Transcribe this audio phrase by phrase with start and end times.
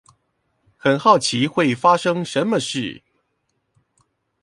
[0.77, 3.03] 很好奇會發生什麼事